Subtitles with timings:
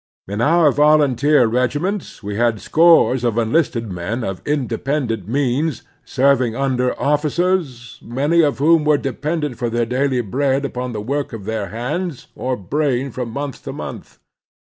[0.27, 6.99] In our volunteer regiments we had scores of enlisted men of independent means serving under
[6.99, 11.67] officers many of whom were dependent for their daily bread upon the work of their
[11.69, 14.17] hands or brain from month to month.